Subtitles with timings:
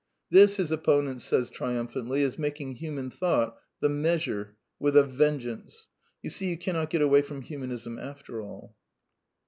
[0.31, 5.89] This, his opponent says triumphantly, is making human thought the measure with a vengeance.
[6.23, 8.75] You see, you can not get away from Humanism after all.